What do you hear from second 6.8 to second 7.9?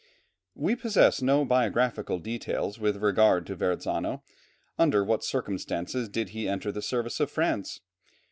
service of France?